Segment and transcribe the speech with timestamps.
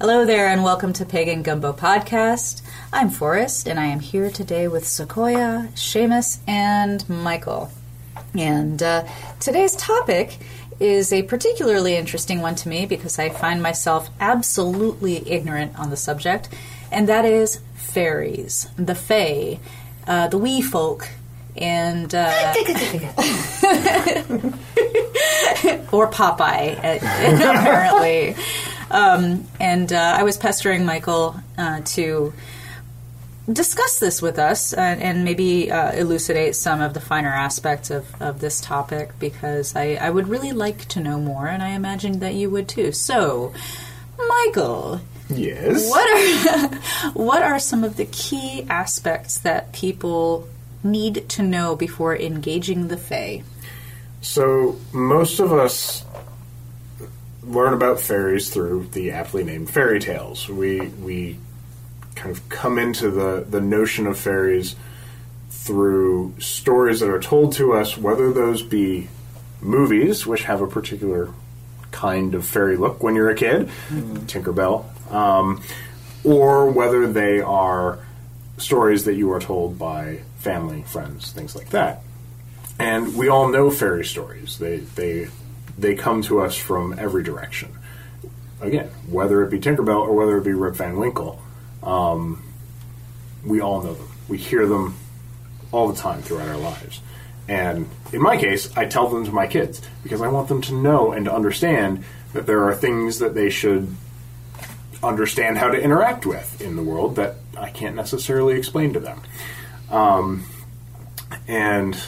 [0.00, 2.62] Hello there, and welcome to Pagan Gumbo Podcast.
[2.92, 7.70] I'm Forrest, and I am here today with Sequoia, Seamus, and Michael.
[8.36, 9.06] And uh,
[9.38, 10.38] today's topic
[10.80, 15.96] is a particularly interesting one to me because I find myself absolutely ignorant on the
[15.96, 16.48] subject,
[16.90, 19.60] and that is fairies, the fae,
[20.08, 21.08] uh, the wee folk,
[21.56, 22.52] and uh,
[25.92, 26.98] or Popeye, uh,
[27.60, 28.34] apparently.
[28.94, 32.32] Um, and uh, I was pestering Michael uh, to
[33.52, 38.06] discuss this with us uh, and maybe uh, elucidate some of the finer aspects of,
[38.22, 42.20] of this topic because I, I would really like to know more, and I imagine
[42.20, 42.92] that you would too.
[42.92, 43.52] So,
[44.16, 45.88] Michael, Yes.
[45.90, 46.78] what are
[47.14, 50.48] what are some of the key aspects that people
[50.84, 53.42] need to know before engaging the Fae?
[54.20, 56.04] So most of us
[57.46, 60.48] learn about fairies through the aptly named fairy tales.
[60.48, 61.38] We we
[62.14, 64.76] kind of come into the the notion of fairies
[65.50, 69.08] through stories that are told to us, whether those be
[69.60, 71.30] movies, which have a particular
[71.90, 73.68] kind of fairy look when you're a kid,
[74.26, 75.62] Tinkerbell, um,
[76.22, 77.98] or whether they are
[78.58, 82.02] stories that you are told by family, friends, things like that.
[82.78, 84.58] And we all know fairy stories.
[84.58, 85.28] They they
[85.78, 87.76] they come to us from every direction.
[88.60, 91.40] Again, whether it be Tinkerbell or whether it be Rip Van Winkle,
[91.82, 92.42] um,
[93.44, 94.08] we all know them.
[94.28, 94.96] We hear them
[95.72, 97.00] all the time throughout our lives.
[97.46, 100.74] And in my case, I tell them to my kids because I want them to
[100.74, 103.94] know and to understand that there are things that they should
[105.02, 109.20] understand how to interact with in the world that I can't necessarily explain to them.
[109.90, 110.46] Um,
[111.46, 112.00] and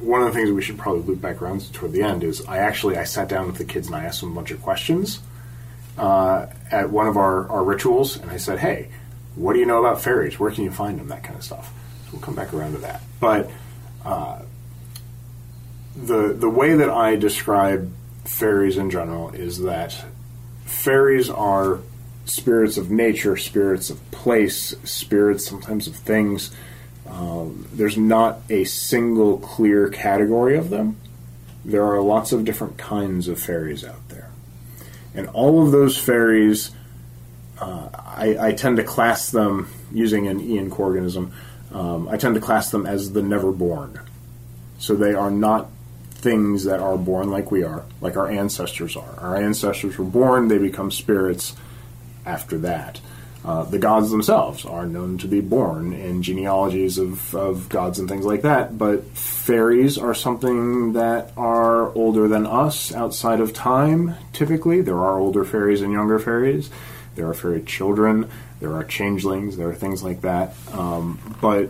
[0.00, 2.44] one of the things we should probably loop back around to toward the end is
[2.46, 4.62] I actually I sat down with the kids and I asked them a bunch of
[4.62, 5.20] questions
[5.98, 8.88] uh, at one of our, our rituals and I said, hey,
[9.34, 10.38] what do you know about fairies?
[10.38, 11.08] Where can you find them?
[11.08, 11.72] That kind of stuff.
[12.04, 13.02] So we'll come back around to that.
[13.20, 13.50] But
[14.04, 14.42] uh,
[15.96, 17.92] the the way that I describe
[18.24, 20.04] fairies in general is that
[20.64, 21.80] fairies are
[22.24, 26.54] spirits of nature, spirits of place, spirits sometimes of things.
[27.12, 30.96] Um, there's not a single clear category of them.
[31.64, 34.30] There are lots of different kinds of fairies out there.
[35.14, 36.70] And all of those fairies,
[37.60, 41.32] uh, I, I tend to class them, using an Ian Corriganism,
[41.72, 44.00] um, I tend to class them as the never born.
[44.78, 45.68] So they are not
[46.12, 49.20] things that are born like we are, like our ancestors are.
[49.20, 51.54] Our ancestors were born, they become spirits
[52.24, 53.00] after that.
[53.44, 58.08] Uh, the gods themselves are known to be born in genealogies of, of gods and
[58.08, 64.14] things like that, but fairies are something that are older than us outside of time,
[64.32, 64.80] typically.
[64.80, 66.70] There are older fairies and younger fairies.
[67.16, 68.30] There are fairy children.
[68.60, 69.56] There are changelings.
[69.56, 70.54] There are things like that.
[70.72, 71.68] Um, but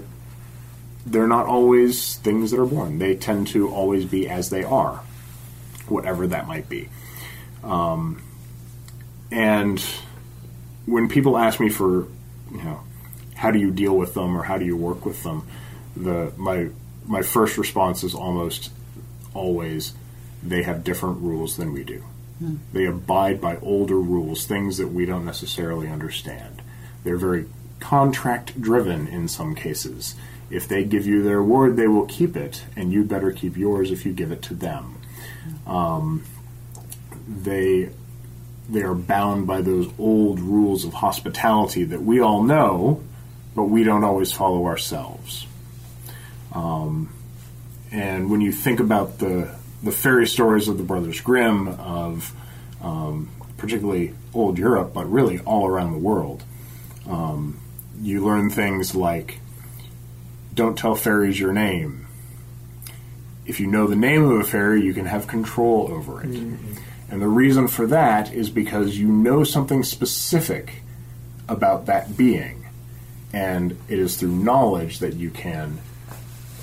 [1.06, 2.99] they're not always things that are born.
[2.99, 5.03] They tend to always be as they are,
[5.88, 6.91] whatever that might be.
[7.65, 8.22] Um,
[9.31, 9.82] and
[10.87, 12.06] when people ask me for,
[12.50, 12.81] you know,
[13.34, 15.46] how do you deal with them or how do you work with them,
[15.96, 16.69] the my
[17.06, 18.70] my first response is almost
[19.34, 19.93] always
[20.43, 22.05] they have different rules than we do.
[22.73, 26.61] They abide by older rules, things that we don't necessarily understand.
[27.05, 27.46] They're very
[27.79, 30.14] contract driven in some cases.
[30.50, 33.90] If they give you their word, they will keep it, and you better keep yours
[33.90, 35.00] if you give it to them.
[35.67, 36.25] Um,
[37.29, 37.90] they
[38.69, 43.03] they are bound by those old rules of hospitality that we all know,
[43.55, 45.47] but we don't always follow ourselves.
[46.53, 47.12] Um,
[47.91, 52.32] and when you think about the the fairy stories of the Brothers Grimm, of
[52.81, 56.44] um, particularly old Europe, but really all around the world,
[57.08, 57.58] um,
[58.00, 59.41] you learn things like
[60.55, 62.06] don't tell fairies your name.
[63.44, 66.31] If you know the name of a fairy, you can have control over it.
[67.12, 70.82] And the reason for that is because you know something specific
[71.47, 72.64] about that being.
[73.35, 75.79] And it is through knowledge that you can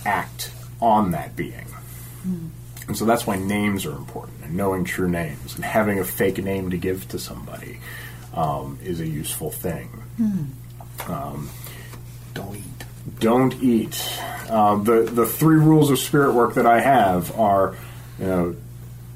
[0.06, 0.52] act
[0.82, 1.68] on that being.
[2.88, 6.40] And so that's why names are important, and knowing true names, and having a fake
[6.44, 7.80] name to give to somebody
[8.34, 9.90] um, is a useful thing.
[11.08, 11.50] Um,
[12.34, 13.20] Don't eat.
[13.20, 14.20] don't eat.
[14.50, 17.76] Uh, the the three rules of spirit work that I have are,
[18.20, 18.56] you know,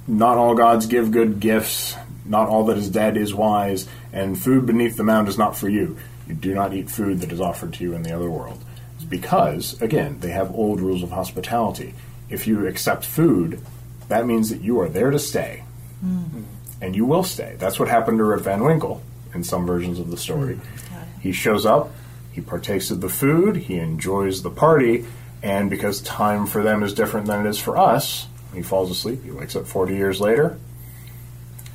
[0.07, 1.95] not all gods give good gifts.
[2.25, 5.67] Not all that is dead is wise, and food beneath the mound is not for
[5.67, 5.97] you.
[6.27, 8.63] You do not eat food that is offered to you in the other world.
[8.95, 11.93] It's because, again, they have old rules of hospitality.
[12.29, 13.59] If you accept food,
[14.07, 15.63] that means that you are there to stay,
[15.99, 16.43] hmm.
[16.81, 17.55] and you will stay.
[17.59, 19.03] That's what happened to Rip Van Winkle.
[19.33, 20.55] in some versions of the story.
[20.55, 21.19] Hmm.
[21.19, 21.91] He shows up,
[22.31, 25.05] he partakes of the food, he enjoys the party,
[25.41, 29.23] and because time for them is different than it is for us, he falls asleep.
[29.23, 30.57] He wakes up 40 years later,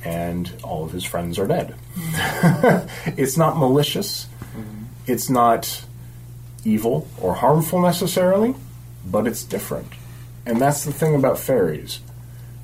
[0.03, 1.75] and all of his friends are dead.
[3.17, 4.27] it's not malicious,
[5.05, 5.85] it's not
[6.63, 8.55] evil or harmful necessarily,
[9.05, 9.91] but it's different.
[10.45, 11.99] And that's the thing about fairies.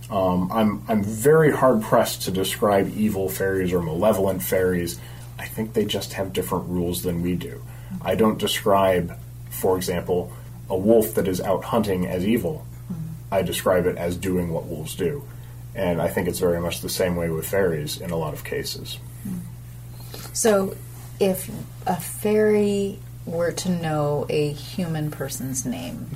[0.09, 5.00] Um, I'm, I'm very hard pressed to describe evil fairies or malevolent fairies.
[5.39, 7.62] I think they just have different rules than we do.
[8.01, 9.17] I don't describe,
[9.50, 10.31] for example,
[10.69, 12.65] a wolf that is out hunting as evil.
[13.35, 15.23] I describe it as doing what wolves do.
[15.75, 18.45] And I think it's very much the same way with fairies in a lot of
[18.45, 18.97] cases.
[20.31, 20.75] So,
[21.19, 21.49] if
[21.85, 26.11] a fairy were to know a human person's name,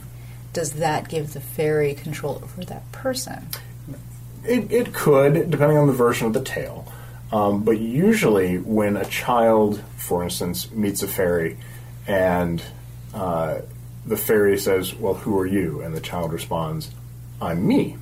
[0.54, 3.48] does that give the fairy control over that person?
[4.46, 6.92] It, it could, depending on the version of the tale.
[7.32, 11.58] Um, but usually, when a child, for instance, meets a fairy
[12.08, 12.64] and
[13.14, 13.60] uh,
[14.06, 15.82] the fairy says, Well, who are you?
[15.82, 16.92] And the child responds,
[17.42, 17.98] I'm me.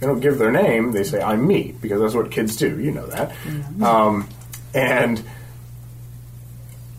[0.00, 2.78] They don't give their name, they say, I'm me, because that's what kids do.
[2.78, 3.32] You know that.
[3.82, 4.28] Um,
[4.74, 5.24] and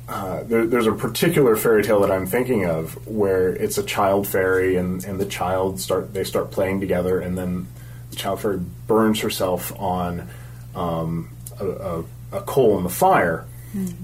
[0.09, 4.27] uh, there, there's a particular fairy tale that I'm thinking of where it's a child
[4.27, 7.67] fairy and, and the child start they start playing together and then
[8.09, 10.29] the child fairy burns herself on
[10.75, 11.29] um,
[11.59, 13.45] a, a, a coal in the fire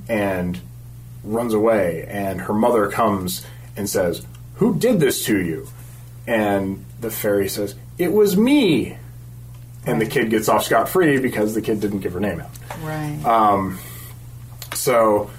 [0.09, 0.59] and
[1.23, 3.45] runs away and her mother comes
[3.77, 4.25] and says
[4.55, 5.67] who did this to you
[6.27, 8.97] and the fairy says it was me
[9.85, 12.50] and the kid gets off scot-free because the kid didn't give her name out
[12.81, 13.23] Right.
[13.23, 13.77] Um,
[14.73, 15.29] so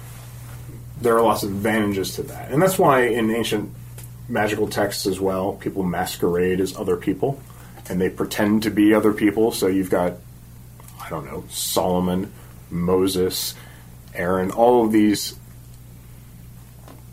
[1.01, 2.51] there are lots of advantages to that.
[2.51, 3.71] And that's why in ancient
[4.29, 7.39] magical texts as well, people masquerade as other people
[7.89, 9.51] and they pretend to be other people.
[9.51, 10.13] So you've got,
[11.01, 12.31] I don't know, Solomon,
[12.69, 13.53] Moses,
[14.13, 15.37] Aaron, all of these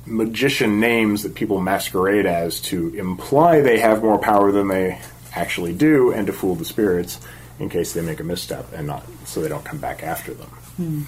[0.05, 5.01] magician names that people masquerade as to imply they have more power than they
[5.35, 7.21] actually do and to fool the spirits
[7.59, 10.49] in case they make a misstep and not so they don't come back after them.
[10.77, 11.03] Hmm.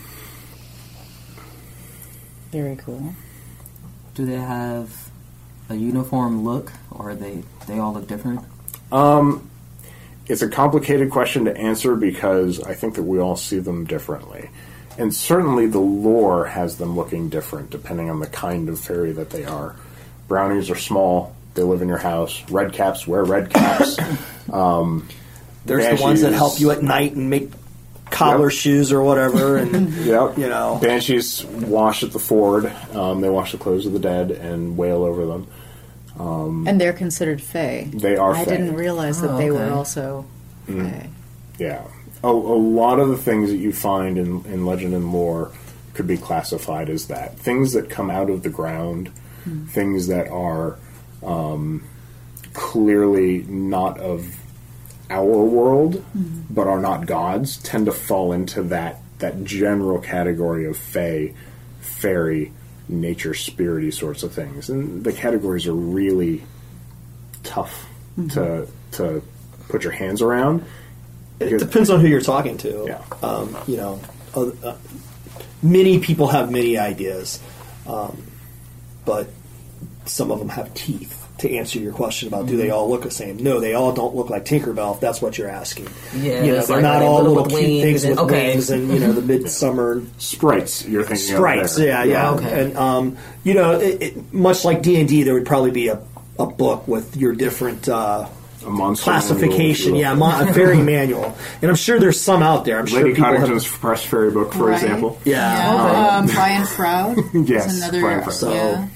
[2.52, 3.14] Very cool.
[4.14, 5.10] Do they have
[5.68, 8.40] a uniform look, or are they they all look different?
[8.92, 9.50] Um,
[10.26, 14.50] it's a complicated question to answer because I think that we all see them differently.
[14.98, 19.30] And certainly the lore has them looking different depending on the kind of fairy that
[19.30, 19.74] they are.
[20.28, 22.42] Brownies are small, they live in your house.
[22.50, 23.96] Red caps wear red caps.
[24.52, 25.08] Um,
[25.64, 27.50] There's the ones that help you at night and make
[28.10, 28.58] cobbler Yep.
[28.58, 29.56] shoes or whatever.
[29.56, 30.36] And yep.
[30.36, 30.78] You know.
[30.82, 32.66] Banshees wash at the ford.
[32.92, 35.46] Um, they wash the clothes of the dead and wail over them.
[36.18, 37.88] Um, and they're considered fae.
[37.92, 38.50] They are I fae.
[38.50, 39.70] didn't realize that Oh, they were okay.
[39.74, 40.26] also
[40.68, 40.90] mm.
[40.92, 41.08] fae.
[41.58, 41.82] Yeah.
[42.24, 45.52] A, a lot of the things that you find in, in legend and lore
[45.94, 47.38] could be classified as that.
[47.38, 49.08] Things that come out of the ground,
[49.44, 49.66] hmm.
[49.66, 50.78] things that are
[51.22, 51.86] um,
[52.52, 54.36] clearly not of
[55.10, 56.42] our world, hmm.
[56.50, 61.34] but are not gods, tend to fall into that, that general category of fae,
[61.80, 62.52] fairy,
[62.88, 64.68] nature, spirity sorts of things.
[64.68, 66.44] And the categories are really
[67.42, 67.84] tough
[68.16, 68.28] hmm.
[68.28, 69.22] to, to
[69.68, 70.64] put your hands around.
[71.40, 72.84] It depends on who you're talking to.
[72.86, 73.02] Yeah.
[73.22, 74.00] Um, you know,
[74.34, 74.76] uh, uh,
[75.62, 77.40] many people have many ideas,
[77.86, 78.22] um,
[79.04, 79.28] but
[80.06, 81.20] some of them have teeth.
[81.38, 83.38] To answer your question about do they all look the same?
[83.38, 84.94] No, they all don't look like Tinkerbell.
[84.94, 85.88] If that's what you're asking.
[86.14, 88.52] Yeah, you know, they're like, not all little little cute things and- with okay.
[88.52, 91.72] wings and you know the midsummer Sprites, you're thinking sprites.
[91.72, 91.88] of there.
[91.88, 92.30] Yeah, yeah.
[92.34, 92.62] Okay.
[92.62, 95.88] And um, you know, it, it, much like D and D, there would probably be
[95.88, 96.00] a,
[96.38, 99.92] a book with your different uh, A monster classification.
[99.92, 100.00] manual.
[100.00, 102.78] Yeah, mon- a fairy manual, and I'm sure there's some out there.
[102.78, 104.82] I'm sure Lady people have- Cottington's Press Fairy book, for Right.
[104.82, 105.18] example.
[105.24, 106.18] Yeah.
[106.18, 107.18] um, Brian Froud.
[107.32, 108.00] Yes, another.
[108.00, 108.32] Brian Froud.
[108.34, 108.86] So- yeah,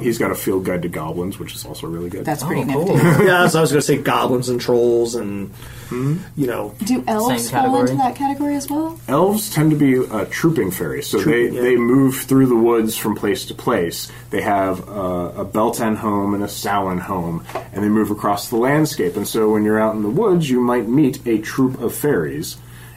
[0.00, 2.24] He, has got a field guide to goblins, which is also really good.
[2.24, 2.84] that's pretty Oh, nifty.
[2.92, 2.96] cool.
[3.26, 5.50] yeah, so I was going to say goblins and trolls and
[5.88, 6.16] Hmm?
[6.36, 7.80] you know Do elves Same fall category?
[7.92, 8.98] into that category as well?
[9.06, 11.62] Elves tend to be uh, trooping fairies, so Trooping, they, yeah.
[11.62, 14.10] they move through the woods from place to place.
[14.30, 18.56] They have uh, a Beltane home and a Samhain home, and they move across the
[18.56, 19.14] landscape.
[19.16, 22.56] And so when you're out in the woods, you might meet a troop of fairies.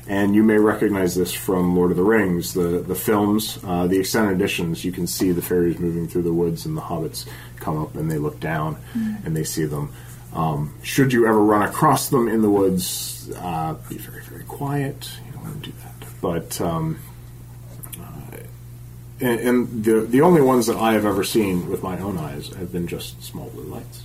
[0.09, 3.99] And you may recognize this from Lord of the Rings, the, the films, uh, the
[3.99, 4.83] extended editions.
[4.83, 8.09] You can see the fairies moving through the woods, and the hobbits come up and
[8.09, 8.77] they look down
[9.23, 9.93] and they see them.
[10.33, 15.11] Um, should you ever run across them in the woods, uh, be very, very quiet.
[15.27, 16.07] You don't want to do that.
[16.21, 16.99] But um,
[17.99, 18.37] uh,
[19.21, 22.47] and, and the the only ones that I have ever seen with my own eyes
[22.55, 24.03] have been just small blue lights.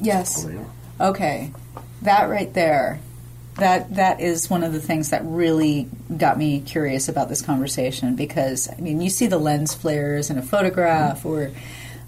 [0.00, 0.44] Yes.
[0.44, 1.10] They are.
[1.10, 1.52] Okay,
[2.02, 3.00] that right there
[3.56, 8.16] that that is one of the things that really got me curious about this conversation
[8.16, 11.50] because I mean you see the lens flares in a photograph or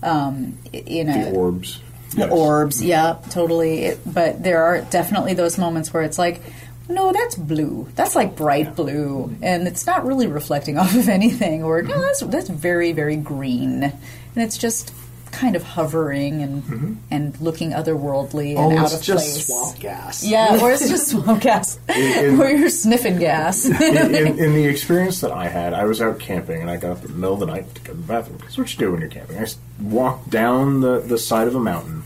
[0.03, 1.81] um, in a The orbs.
[2.11, 2.31] the Yes.
[2.33, 3.85] orbs, yeah, totally.
[3.85, 6.41] It, but there are definitely those moments where it's like,
[6.89, 7.89] no, that's blue.
[7.97, 11.63] That's like bright blue, and it's not really reflecting off of anything.
[11.65, 13.93] Or no, that's that's very very green, and
[14.37, 14.93] it's just
[15.37, 16.95] kind of hovering and mm-hmm.
[17.11, 19.47] and looking otherworldly and Oh, out it's of just place.
[19.47, 20.25] swamp gas.
[20.25, 23.67] Yeah, or it's just swamp gas, in- or you're sniffing gas.
[23.81, 26.93] in, in, in the experience that I had, I was out camping and I got
[26.93, 28.39] up in the middle of the night to go to the bathroom.
[28.39, 29.39] That's what you do when you're camping.
[29.39, 29.47] I
[29.81, 32.03] walked down the, the side of a mountain,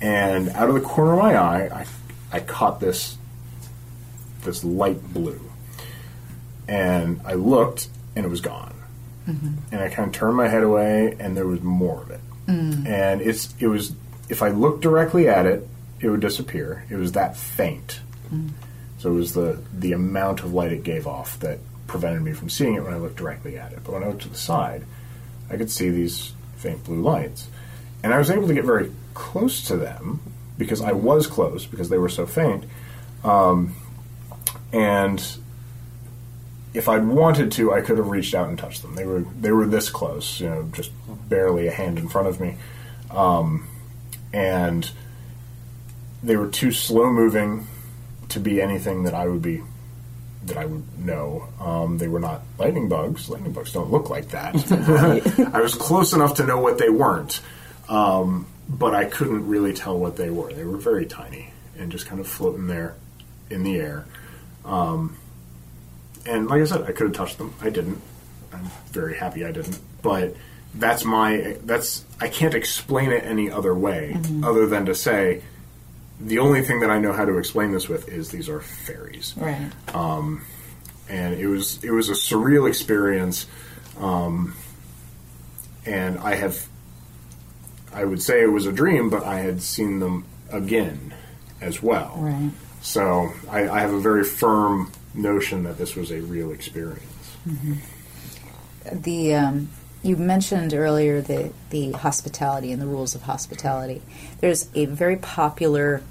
[0.00, 1.68] and out of the corner of my eye,
[2.32, 3.16] I, I caught this
[4.44, 5.40] this light blue,
[6.68, 8.74] and I looked, and it was gone.
[9.28, 9.54] Mm-hmm.
[9.72, 12.20] And I kind of turned my head away, and there was more of it.
[12.86, 13.92] And it's it was
[14.28, 15.66] if I looked directly at it,
[16.00, 16.84] it would disappear.
[16.90, 18.00] It was that faint.
[18.98, 22.50] So it was the the amount of light it gave off that prevented me from
[22.50, 23.80] seeing it when I looked directly at it.
[23.84, 24.84] But when I looked to the side,
[25.50, 27.48] I could see these faint blue lights,
[28.02, 30.20] and I was able to get very close to them
[30.58, 32.64] because I was close because they were so faint.
[33.22, 33.74] Um,
[34.72, 35.24] and
[36.76, 38.94] if I'd wanted to, I could have reached out and touched them.
[38.94, 40.90] They were they were this close, you know, just
[41.28, 42.56] barely a hand in front of me,
[43.10, 43.66] um,
[44.32, 44.88] and
[46.22, 47.66] they were too slow moving
[48.28, 49.62] to be anything that I would be
[50.44, 51.48] that I would know.
[51.60, 53.28] Um, they were not lightning bugs.
[53.28, 54.54] Lightning bugs don't look like that.
[55.54, 57.40] I was close enough to know what they weren't,
[57.88, 60.52] um, but I couldn't really tell what they were.
[60.52, 62.96] They were very tiny and just kind of floating there
[63.50, 64.04] in the air.
[64.64, 65.16] Um,
[66.28, 67.54] and like I said, I could have touched them.
[67.60, 68.00] I didn't.
[68.52, 69.78] I'm very happy I didn't.
[70.02, 70.36] But
[70.74, 75.42] that's my that's I can't explain it any other way other than to say
[76.20, 79.34] the only thing that I know how to explain this with is these are fairies
[79.36, 79.70] right.
[79.94, 80.44] Um,
[81.08, 83.46] and it was it was a surreal experience.
[83.98, 84.54] Um,
[85.86, 86.66] and I have,
[87.92, 91.14] I would say it was a dream, but I had seen them again
[91.60, 92.14] as well.
[92.18, 92.50] Right.
[92.82, 97.36] So I, I have a very firm notion that this was a real experience.
[98.92, 99.68] the um,
[100.02, 104.02] you mentioned earlier the the hospitality and the rules of hospitality.
[104.40, 106.02] There's a very popular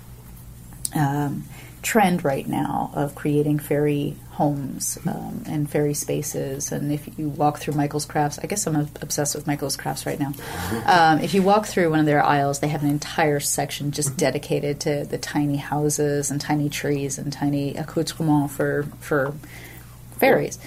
[0.94, 1.46] um,
[1.86, 6.72] trend right now of creating fairy homes um, and fairy spaces.
[6.72, 10.20] And if you walk through Michael's Crafts, I guess I'm obsessed with Michael's Crafts right
[10.20, 10.34] now.
[10.88, 14.18] Um, if you walk through one of their aisles, they have an entire section just
[14.18, 19.36] dedicated to the tiny houses and tiny trees and tiny accoutrements for for
[20.18, 20.58] fairies.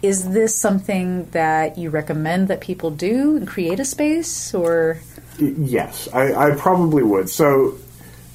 [0.00, 5.00] Is this something that you recommend that people do and create a space, or
[5.38, 7.28] Yes, I, I probably would.
[7.28, 7.76] So,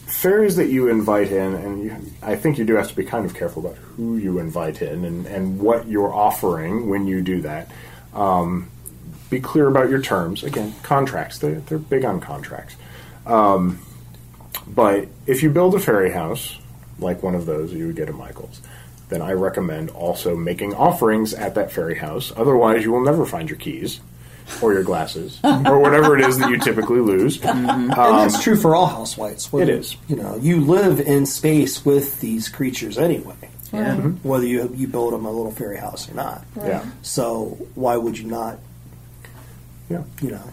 [0.06, 3.26] fairies that you invite in, and you, I think you do have to be kind
[3.26, 7.42] of careful about who you invite in and, and what you're offering when you do
[7.42, 7.72] that.
[8.14, 8.70] Um,
[9.30, 10.44] be clear about your terms.
[10.44, 12.76] Again, contracts, they're, they're big on contracts.
[13.26, 13.80] Um,
[14.68, 16.58] but if you build a fairy house,
[17.00, 18.62] like one of those you would get at Michael's,
[19.10, 22.32] then I recommend also making offerings at that fairy house.
[22.36, 24.00] Otherwise, you will never find your keys
[24.62, 27.42] or your glasses or whatever it is that you typically lose.
[27.44, 29.52] and that's true for all housewives.
[29.52, 29.98] Whether, It is.
[30.08, 33.36] You know, you live in space with these creatures anyway,
[33.74, 33.96] Yeah.
[33.98, 36.44] whether you you build them a little fairy house or not.
[36.58, 36.86] Yeah.
[37.02, 38.60] So why would you not?
[39.90, 40.04] Yeah.
[40.22, 40.44] You know,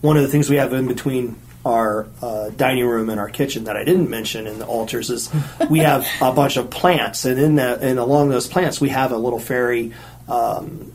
[0.00, 3.64] one of the things we have in between our uh, dining room and our kitchen
[3.64, 5.28] that I didn't mention in the altars is
[5.70, 9.10] we have a bunch of plants, and in that and along those plants we have
[9.12, 9.92] a little fairy.
[10.28, 10.92] Um,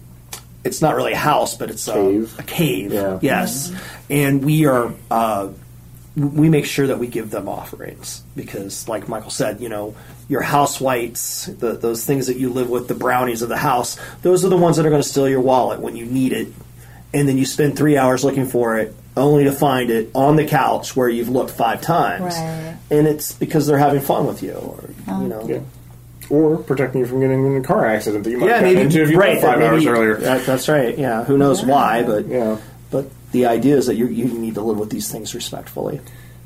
[0.64, 2.38] it's not really a house, but it's Cave.
[2.38, 2.94] A, a cave.
[2.94, 3.20] Yeah.
[3.22, 3.74] Yes,
[4.10, 4.94] and we are.
[5.10, 5.50] Uh,
[6.16, 9.96] we make sure that we give them offerings because, like Michael said, you know,
[10.28, 13.98] your house wights, the, those things that you live with, the brownies of the house,
[14.22, 16.50] those are the ones that are going to steal your wallet when you need it.
[17.14, 20.46] And then you spend three hours looking for it, only to find it on the
[20.46, 22.36] couch where you've looked five times.
[22.36, 22.78] Right.
[22.90, 25.48] And it's because they're having fun with you, or you know.
[25.48, 25.60] Yeah.
[26.32, 28.82] Or protecting you from getting in a car accident that you might Yeah, have maybe
[28.82, 29.32] into if you right.
[29.34, 30.16] left five maybe- hours earlier.
[30.16, 30.98] that- that's right.
[30.98, 32.04] Yeah, who knows why?
[32.04, 32.56] But Yeah.
[32.90, 36.00] but the idea is that you you need to live with these things respectfully.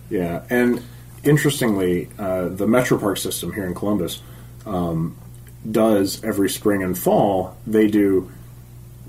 [0.10, 0.82] Yeah, and
[1.24, 4.22] interestingly, uh, the Metro Park system here in Columbus
[4.66, 5.16] um,
[5.70, 7.56] does every spring and fall.
[7.68, 8.30] They do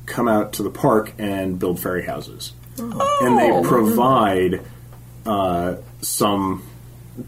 [0.05, 4.61] come out to the park and build fairy houses, and they provide
[5.25, 6.63] uh, some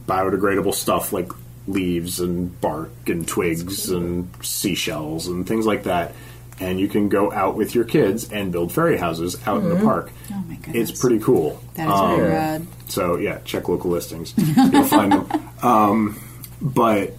[0.07, 1.33] biodegradable stuff like
[1.69, 6.15] leaves and bark and twigs and seashells and things like that.
[6.61, 9.77] And you can go out with your kids and build fairy houses out in the
[9.77, 10.11] park.
[10.33, 10.91] Oh my goodness.
[10.91, 11.63] It's pretty cool.
[11.75, 12.67] That is very rad.
[12.89, 14.35] So yeah, check local listings.
[14.37, 15.51] You'll find them.
[15.63, 16.21] Um,
[16.61, 17.13] but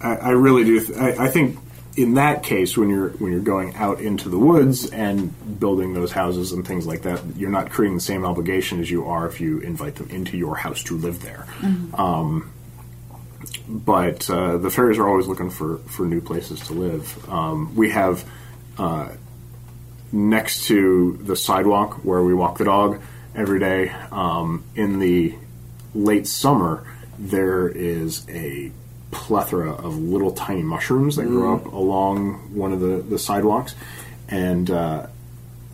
[0.00, 0.84] I, I really do.
[0.84, 1.58] Th- I, I think
[1.96, 6.10] in that case, when you're when you're going out into the woods and building those
[6.10, 9.40] houses and things like that, you're not creating the same obligation as you are if
[9.40, 11.46] you invite them into your house to live there.
[11.94, 12.52] Um,
[13.68, 17.28] but uh, the fairies are always looking for, for new places to live.
[17.28, 18.24] Um, we have
[18.78, 19.10] uh,
[20.12, 23.00] next to the sidewalk where we walk the dog
[23.34, 25.34] every day um, in the
[25.94, 26.86] late summer,
[27.18, 28.70] there is a
[29.10, 33.74] plethora of little tiny mushrooms that grow up along one of the, the sidewalks.
[34.28, 35.06] And uh,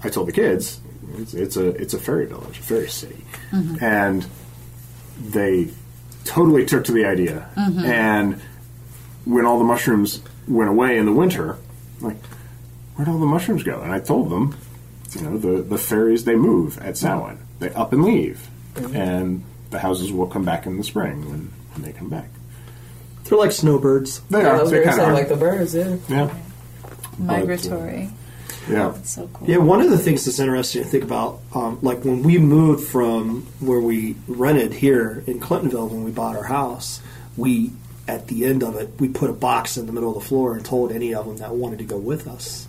[0.05, 0.81] I told the kids,
[1.17, 3.25] it's, it's a it's a fairy village, a fairy city,
[3.81, 4.27] and
[5.21, 5.69] they
[6.25, 7.49] totally took to the idea.
[7.57, 7.85] Mm-hmm.
[7.85, 8.41] And
[9.25, 11.57] when all the mushrooms went away in the winter,
[12.01, 12.17] like,
[12.95, 13.81] where'd all the mushrooms go?
[13.81, 14.57] And I told them,
[15.13, 17.39] you know, the, the fairies, they move at Samhain.
[17.59, 18.49] They up and leave.
[18.75, 18.97] Mm-hmm.
[18.97, 22.29] And the houses will come back in the spring when, when they come back.
[23.25, 24.21] They're like snowbirds.
[24.31, 24.61] They I are.
[24.63, 25.97] Oh, they going kind say of like the birds, yeah.
[26.09, 26.35] Yeah.
[27.19, 28.07] Migratory.
[28.07, 28.09] Uh,
[28.69, 28.95] Yeah.
[29.03, 29.49] so cool.
[29.49, 32.89] Yeah, one of the things that's interesting to think about, um, like when we moved
[32.89, 37.01] from where we rented here in Clintonville when we bought our house,
[37.37, 37.73] we
[38.09, 40.55] at the end of it we put a box in the middle of the floor
[40.55, 42.67] and told any of them that wanted to go with us.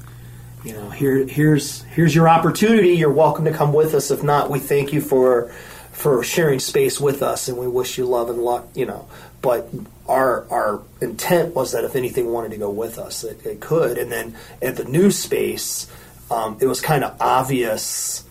[0.64, 2.90] You know, here here's here's your opportunity.
[2.90, 4.12] You're welcome to come with us.
[4.12, 5.52] If not, we thank you for
[5.92, 8.68] for sharing space with us, and we wish you love and luck.
[8.74, 9.08] You know,
[9.44, 9.70] but
[10.08, 14.00] our our intent was that if anything wanted to go with us, it, it could.
[14.00, 15.86] And then at the new space,
[16.32, 18.24] um, it was kind of obvious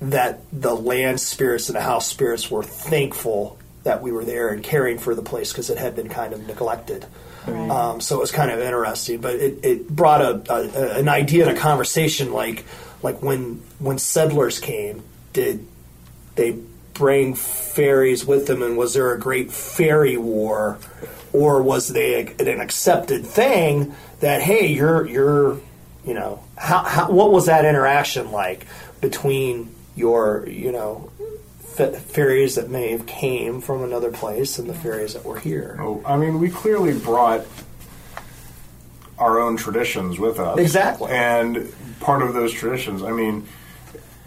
[0.00, 4.62] that the land spirits and the house spirits were thankful that we were there and
[4.62, 7.04] caring for the place because it had been kind of neglected.
[7.46, 7.70] Right.
[7.70, 11.48] Um, so it was kind of interesting, but it, it brought a, a, an idea
[11.48, 12.64] and a conversation like
[13.02, 15.66] like when when settlers came, did
[16.36, 16.56] they
[16.98, 20.78] bring fairies with them, and was there a great fairy war,
[21.32, 25.60] or was they an accepted thing that hey, you're you're
[26.04, 28.66] you know how, how what was that interaction like
[29.00, 31.10] between your you know
[32.08, 35.78] fairies that may have came from another place and the fairies that were here?
[35.80, 37.46] Oh, I mean, we clearly brought
[39.16, 40.58] our own traditions with us.
[40.58, 41.10] Exactly.
[41.10, 43.46] And part of those traditions, I mean,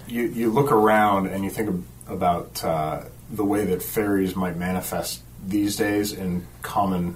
[0.08, 4.58] you, you look around and you think ab- about uh, the way that fairies might
[4.58, 7.16] manifest these days in common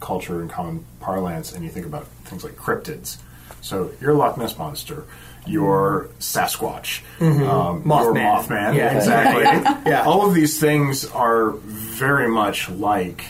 [0.00, 3.16] culture and common parlance, and you think about things like cryptids.
[3.62, 5.04] So your Loch Ness monster,
[5.46, 7.48] your Sasquatch, um, your
[7.82, 7.90] Mm-hmm.
[7.90, 8.46] Mothman.
[8.46, 8.96] Mothman, Yeah.
[8.96, 9.44] exactly.
[9.90, 10.04] Yeah.
[10.04, 13.24] All of these things are very much like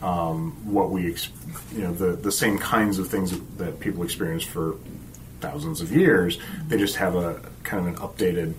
[0.00, 1.16] um, what we,
[1.74, 4.76] you know, the, the same kinds of things that, that people experience for
[5.40, 6.38] thousands of years.
[6.68, 8.54] They just have a kind of an updated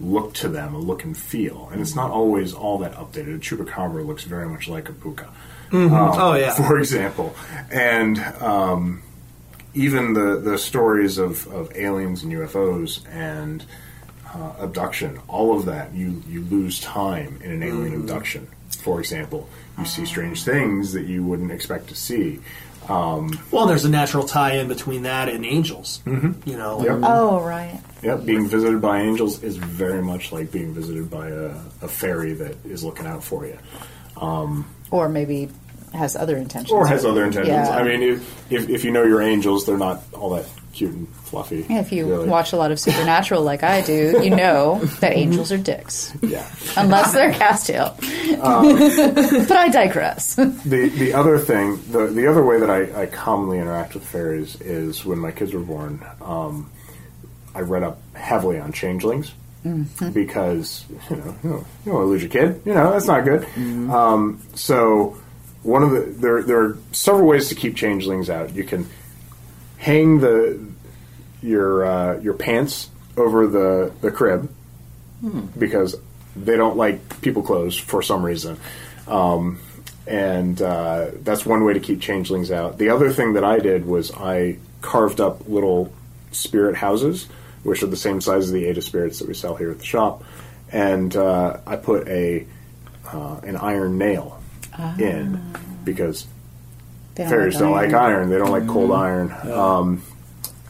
[0.00, 1.68] look to them, a look and feel.
[1.72, 3.36] And it's not always all that updated.
[3.36, 5.28] A chupacabra looks very much like a puka.
[5.72, 6.52] Um, Oh, yeah.
[6.68, 7.34] For example.
[7.70, 9.02] And um,
[9.74, 13.64] even the, the stories of, of aliens and UFOs and
[14.34, 18.48] uh, abduction, all of that, you, you lose time in an alien abduction.
[18.78, 22.40] For example, you see strange things that you wouldn't expect to see.
[22.88, 26.02] Well, there's a natural tie-in between that and angels.
[26.04, 26.48] Mm-hmm.
[26.48, 26.98] You know, Yep.
[27.02, 27.80] Oh, right.
[28.04, 32.34] Yep, being visited by angels is very much like being visited by a, a fairy
[32.34, 33.58] that is looking out for you,
[34.90, 35.48] Or maybe
[35.92, 36.72] has other intentions.
[36.72, 37.48] or has other intentions.
[37.68, 37.70] Yeah.
[37.70, 41.08] I mean, if, if if you know your angels, they're not all that cute and
[41.08, 41.64] fluffy.
[41.70, 42.28] If you really.
[42.28, 46.12] watch a lot of Supernatural like I do, you know that angels are dicks.
[46.20, 46.44] yeah.
[46.76, 47.94] Unless they're Castiel.
[48.42, 50.34] Um, but I digress.
[50.34, 54.60] The the other thing, the the other way that I, I commonly interact with fairies
[54.60, 56.04] is when my kids were born.
[56.20, 56.70] Um,
[57.54, 59.32] I read up heavily on changelings
[60.12, 62.62] because you know you don't, you don't want to lose your kid.
[62.64, 63.46] You know that's not good.
[63.90, 65.16] Um, so
[65.62, 68.54] one of the there there are several ways to keep changelings out.
[68.54, 68.86] You can
[69.78, 70.60] hang the
[71.42, 74.50] your uh, your pants over the the crib
[75.58, 75.96] because
[76.36, 78.58] they don't like people clothes for some reason.
[79.06, 79.60] Um,
[80.06, 82.76] and uh, that's one way to keep changelings out.
[82.76, 85.92] The other thing that I did was I carved up little
[86.32, 87.26] spirit houses,
[87.64, 89.84] which are the same size as the Ada spirits that we sell here at the
[89.84, 90.22] shop,
[90.70, 92.46] and uh, I put a
[93.12, 94.40] uh, an iron nail
[94.98, 95.40] in
[95.84, 96.26] because
[97.16, 98.12] They don't fairies like don't like iron.
[98.20, 98.30] iron.
[98.30, 99.30] They don't like cold iron.
[99.50, 100.02] Um,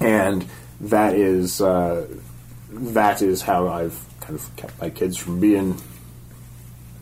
[0.01, 0.45] and
[0.81, 2.07] that is uh,
[2.71, 5.77] that is how I've kind of kept my kids from being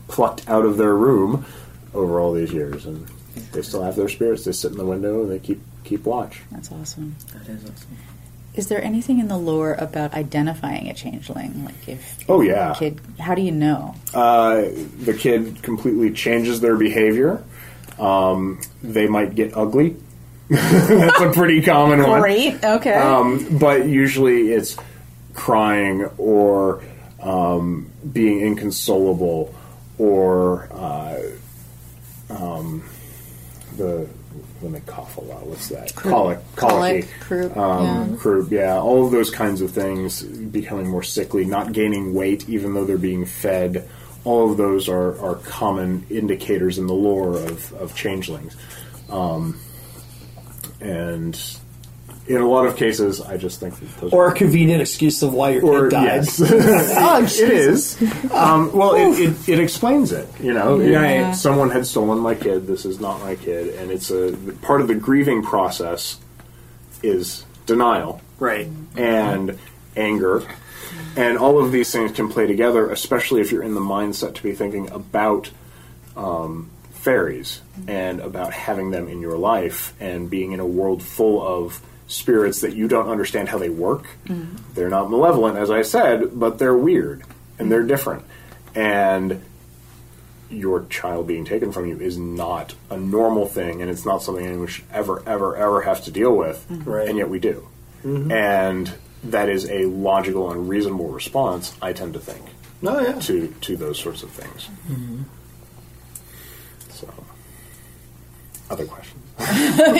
[0.07, 1.45] plucked out of their room
[1.93, 3.07] over all these years, and
[3.51, 4.45] they still have their spirits.
[4.45, 6.41] They sit in the window and they keep keep watch.
[6.51, 7.15] That's awesome.
[7.33, 7.97] That is awesome.
[8.55, 11.65] Is there anything in the lore about identifying a changeling?
[11.65, 12.75] Like if Oh, yeah.
[12.77, 13.95] kid, how do you know?
[14.13, 14.65] Uh,
[14.99, 17.43] the kid completely changes their behavior.
[17.99, 19.95] Um, they might get ugly.
[20.49, 22.21] That's a pretty common one.
[22.21, 22.63] Great.
[22.63, 22.93] Okay.
[22.93, 24.77] Um, but usually it's
[25.33, 26.83] crying or
[27.21, 29.55] um, being inconsolable
[29.97, 31.21] or uh,
[32.29, 32.83] um,
[33.77, 34.07] the
[34.63, 35.45] when they cough a lot.
[35.45, 35.93] What's that?
[35.95, 38.17] Colic, Colic, croup, um, yeah.
[38.17, 38.51] croup.
[38.51, 40.23] Yeah, all of those kinds of things.
[40.23, 43.89] Becoming more sickly, not gaining weight, even though they're being fed.
[44.23, 48.55] All of those are, are common indicators in the lore of, of changelings.
[49.09, 49.59] Um,
[50.79, 51.39] and
[52.27, 55.33] in a lot of cases, I just think that those Or a convenient excuse of
[55.33, 56.05] why your or kid died.
[56.25, 56.39] yes,
[57.39, 58.01] it is.
[58.31, 60.27] Um, well, it, it, it explains it.
[60.41, 61.33] You know, Yeah.
[61.33, 62.65] someone had stolen my kid.
[62.65, 66.17] This is not my kid, and it's a part of the grieving process
[67.01, 68.67] is denial Right.
[68.95, 69.57] and
[69.97, 70.43] anger,
[71.15, 72.89] and all of these things can play together.
[72.89, 75.49] Especially if you're in the mindset to be thinking about
[76.15, 81.41] um, fairies and about having them in your life and being in a world full
[81.45, 84.07] of spirits that you don't understand how they work.
[84.25, 84.73] Mm-hmm.
[84.73, 87.23] They're not malevolent, as I said, but they're weird
[87.57, 87.87] and they're mm-hmm.
[87.87, 88.25] different.
[88.75, 89.41] And
[90.49, 94.45] your child being taken from you is not a normal thing, and it's not something
[94.45, 96.65] anyone should ever, ever, ever have to deal with.
[96.69, 96.89] Mm-hmm.
[96.89, 97.07] Right.
[97.09, 97.67] And yet we do.
[98.31, 102.45] And that is a logical and reasonable response, I tend to think,
[102.83, 103.13] Oh yeah.
[103.19, 104.69] to, to those sorts of things.
[106.89, 107.11] So,
[108.73, 109.21] other questions?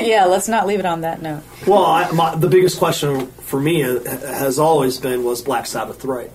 [0.05, 0.25] yeah.
[0.25, 1.43] Let's not leave it on that note.
[1.65, 6.03] Well, I, my, the biggest question for me uh, has always been: Was Black Sabbath
[6.03, 6.31] right?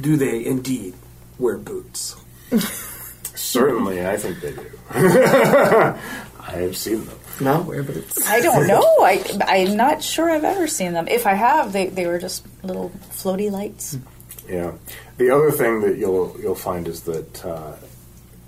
[0.00, 0.94] Do they indeed
[1.38, 2.16] wear boots?
[3.34, 4.70] Certainly, I think they do.
[4.90, 7.18] I have seen them.
[7.40, 7.60] No.
[7.62, 8.26] Wear boots.
[8.28, 8.82] I don't know.
[9.00, 11.06] I I'm not sure I've ever seen them.
[11.08, 13.96] If I have, they they were just little floaty lights.
[14.48, 14.72] Yeah.
[15.18, 17.74] The other thing that you'll you'll find is that uh,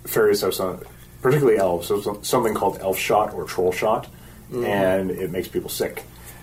[0.07, 0.81] fairies have some,
[1.23, 4.07] particularly elves, have some- something called elf shot or troll shot,
[4.51, 4.65] mm-hmm.
[4.65, 6.03] and it makes people sick.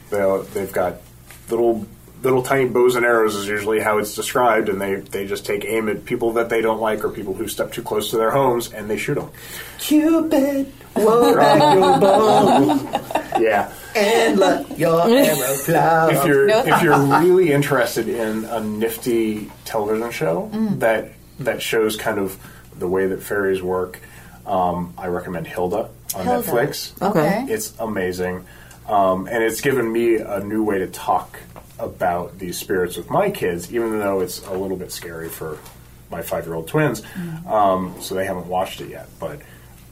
[0.09, 0.95] They they've got
[1.49, 1.85] little
[2.23, 5.65] little tiny bows and arrows is usually how it's described, and they they just take
[5.65, 8.31] aim at people that they don't like or people who step too close to their
[8.31, 9.29] homes, and they shoot them.
[9.79, 11.31] Cupid, won't
[11.75, 13.71] your bow Yeah.
[13.95, 16.11] and let your arrow fly.
[16.13, 16.63] if you're No.
[16.65, 20.79] if you're really interested in a nifty television show mm.
[20.79, 22.37] that that shows kind of
[22.79, 23.99] the way that fairies work,
[24.47, 26.47] um, I recommend Hilda on Hilda.
[26.47, 27.01] Netflix.
[27.01, 27.45] Okay.
[27.49, 28.45] It's amazing,
[28.87, 31.39] um, and it's given me a new way to talk
[31.77, 35.59] about these spirits with my kids, even though it's a little bit scary for
[36.09, 37.03] my five year old twins.
[37.45, 39.41] Um, so they haven't watched it yet, but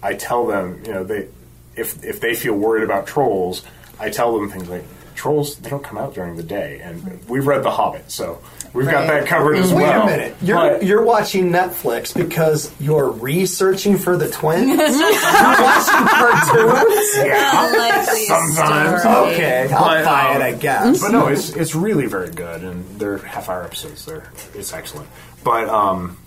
[0.02, 1.28] I tell them, you know, they
[1.76, 3.64] if if they feel worried about trolls,
[4.00, 4.84] I tell them things like
[5.16, 8.42] trolls they don't come out during the day, and we've read The Hobbit, so
[8.76, 10.04] we've got that covered as Wait well.
[10.04, 10.36] a minute.
[10.42, 14.68] You're But- you're watching Netflix because you're researching for the twins.
[14.70, 17.16] you're watching cartoons.
[17.16, 19.02] Unlikely Sometimes.
[19.02, 19.34] story.
[19.34, 20.46] Okay, I'll But, buy um, it.
[20.46, 21.02] I guess.
[21.02, 24.06] But no, it's it's really very good, and they're half hour episodes.
[24.06, 25.10] They're it's excellent.
[25.44, 26.18] But um,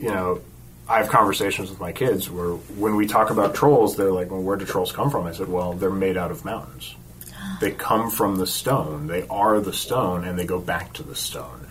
[0.00, 0.40] you know,
[0.88, 4.42] I have conversations with my kids where when we talk about trolls, they're like, "Well,
[4.42, 6.94] where do trolls come from?" I said, "Well, they're made out of mountains.
[7.60, 9.06] They come from the stone.
[9.06, 11.66] They are the stone, and they go back to the stone."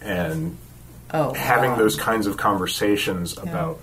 [0.00, 0.56] And
[1.12, 1.78] Oh, having wow.
[1.78, 3.80] those kinds of conversations about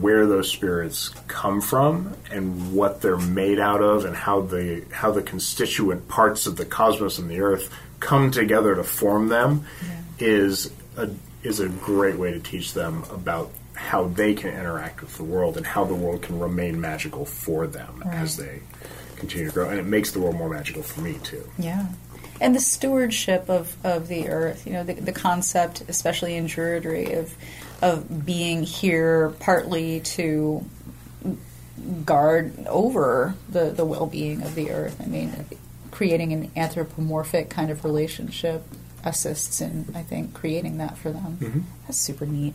[0.00, 5.10] where those spirits come from and what they're made out of and how the how
[5.10, 9.64] the constituent parts of the cosmos and the earth come together to form them
[10.20, 11.08] is a
[11.42, 15.56] is a great way to teach them about how they can interact with the world
[15.56, 18.60] and how the world can remain magical for them as they
[19.20, 21.86] continue to grow and it makes the world more magical for me too Yeah.
[22.42, 27.18] And the stewardship of, of the earth, you know, the, the concept, especially in Druidry,
[27.18, 27.34] of
[27.82, 30.64] of being here partly to
[32.04, 35.00] guard over the, the well being of the earth.
[35.00, 35.46] I mean,
[35.90, 38.64] creating an anthropomorphic kind of relationship
[39.04, 41.38] assists in, I think, creating that for them.
[41.40, 41.60] Mm-hmm.
[41.86, 42.54] That's super neat.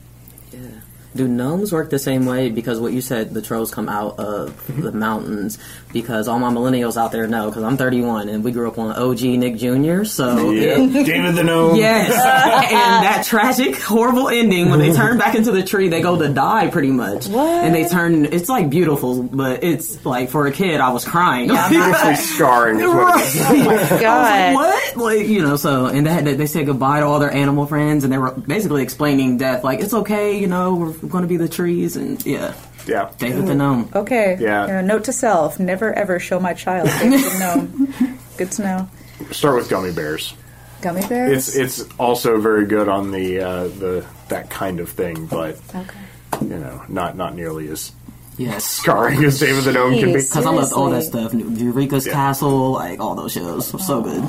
[0.52, 0.82] Yeah.
[1.16, 2.50] Do gnomes work the same way?
[2.50, 4.82] Because what you said, the trolls come out of mm-hmm.
[4.82, 5.58] the mountains.
[5.94, 8.92] Because all my millennials out there know, because I'm 31 and we grew up on
[8.92, 10.04] OG Nick Jr.
[10.04, 15.36] So it- David the Gnome Yes, and that tragic, horrible ending when they turn back
[15.36, 17.28] into the tree, they go to die pretty much.
[17.28, 17.64] What?
[17.64, 18.26] And they turn.
[18.26, 21.48] It's like beautiful, but it's like for a kid, I was crying.
[21.70, 23.42] beautifully scarring is what it is.
[23.42, 24.98] Oh my I was like, what?
[24.98, 27.66] Like, you know, so, and they had to, they said goodbye to all their animal
[27.66, 29.64] friends, and they were basically explaining death.
[29.64, 32.54] Like, it's okay, you know, we're, we're going to be the trees, and yeah,
[32.88, 33.90] yeah David the gnome.
[33.94, 34.38] Okay.
[34.40, 34.80] Yeah.
[34.80, 38.20] Uh, note to self: never ever show my child David the gnome.
[38.38, 38.90] Good to know.
[39.32, 40.34] start with Gummi Bears
[40.82, 41.56] Gummi Bears.
[41.56, 46.00] It's it's also very good on the uh, the that kind of thing, but okay.
[46.42, 47.92] you know, not not nearly as
[48.38, 48.66] Yes.
[48.66, 50.14] scarring as David the Gnome can be.
[50.14, 51.34] Because I loved all that stuff.
[51.34, 52.12] Eureka's Yeah.
[52.12, 53.68] Castle, like all those shows.
[53.86, 54.24] So good.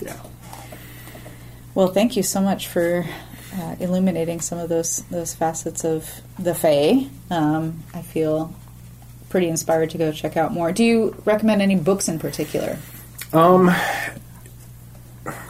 [0.00, 0.16] Yeah.
[1.74, 3.06] Well, thank you so much for
[3.58, 7.06] uh, illuminating some of those those facets of the Fae.
[7.30, 8.54] Um, I feel
[9.28, 10.72] pretty inspired to go check out more.
[10.72, 12.78] Do you recommend any books in particular?
[13.32, 13.70] Um,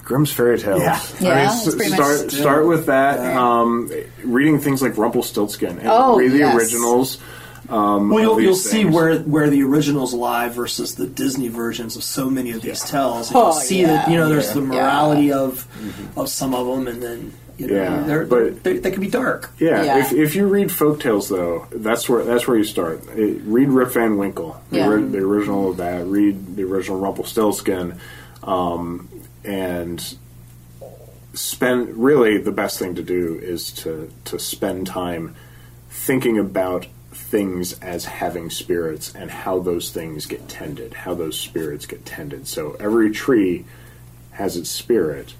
[0.04, 0.82] Grimm's fairy tales.
[0.82, 1.00] Yeah.
[1.20, 3.18] Yeah, I mean, that's s- pretty much- start start with that.
[3.36, 3.90] Um,
[4.22, 6.54] reading things like Rumpelstiltskin and Oh, read the yes.
[6.56, 7.18] originals.
[7.70, 12.04] Um, Well, you'll, you'll see where where the originals lie versus the Disney versions of
[12.04, 13.28] so many of these tells.
[13.28, 13.86] And Oh, you'll see yeah.
[13.88, 14.54] that you know there's Yeah.
[14.54, 15.66] the morality of
[16.16, 19.08] of some of them, and then you know Yeah, they're, but- they they can be
[19.10, 19.50] dark.
[19.58, 19.98] Yeah, Yeah.
[19.98, 23.02] If, if you read folktales, though, that's where that's where you start.
[23.16, 24.88] It, read Rip Van Winkle, the, Yeah.
[24.88, 26.06] ori- the original of that.
[26.06, 27.98] Read the original Rumpelstiltskin,
[28.42, 29.08] um,
[29.44, 30.16] and
[31.34, 31.96] spend.
[31.96, 35.34] Really, the best thing to do is to to spend time
[35.90, 41.86] thinking about things as having spirits and how those things get tended, how those spirits
[41.86, 42.46] get tended.
[42.46, 43.64] So every tree
[44.32, 45.34] has its spirit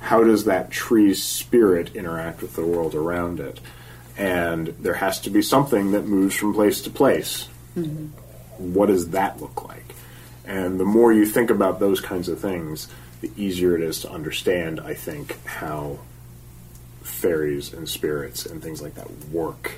[0.00, 3.60] how does that tree's spirit interact with the world around it?
[4.16, 7.48] And there has to be something that moves from place to place.
[7.76, 8.06] Mm-hmm.
[8.74, 9.94] What does that look like?
[10.44, 12.88] And the more you think about those kinds of things,
[13.20, 15.98] the easier it is to understand, I think, how
[17.02, 19.72] fairies and spirits and things like that work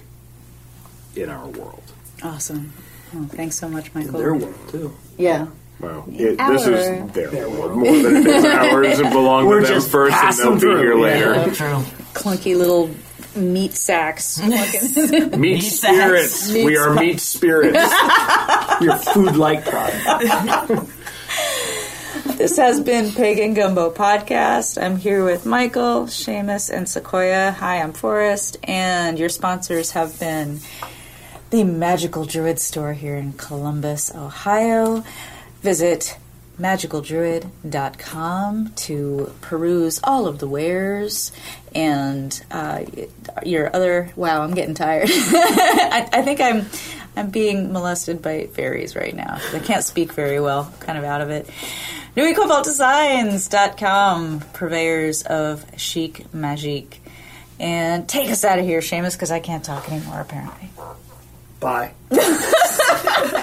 [1.14, 1.82] in our world.
[2.22, 2.72] Awesome.
[3.14, 4.18] Oh, thanks so much, In Michael.
[4.18, 4.96] their world too.
[5.18, 5.46] yeah.
[5.82, 9.00] Well, it, this is their world more than it is ours.
[9.00, 11.34] It belongs We're to them just first, and passing they'll be through, here yeah.
[11.34, 11.54] later.
[11.54, 11.84] True.
[12.14, 12.88] Clunky little
[13.36, 14.40] meat sacks.
[14.40, 16.34] Meat Meat spirits.
[16.34, 16.52] sacks.
[16.52, 17.78] we are meat spirits.
[18.80, 20.88] Your food like product.
[22.36, 24.80] This has been Pagan Gumbo Podcast.
[24.80, 27.50] I'm here with Michael, Seamus, and Sequoia.
[27.50, 30.60] Hi, I'm Forrest, and your sponsors have been
[31.50, 35.02] the Magical Druid Store here in Columbus, Ohio.
[35.62, 36.16] Visit
[36.58, 41.32] magicaldruid.com to peruse all of the wares
[41.74, 42.82] and uh,
[43.44, 44.12] your other.
[44.16, 45.08] Wow, I'm getting tired.
[45.10, 46.66] I, I think I'm
[47.16, 49.38] I'm being molested by fairies right now.
[49.52, 50.72] I can't speak very well.
[50.80, 51.48] Kind of out of it.
[52.16, 56.98] NewEcovaltDesigns.com, purveyors of chic magique.
[57.60, 60.70] And take us out of here, Seamus, because I can't talk anymore, apparently.
[61.60, 61.92] Bye.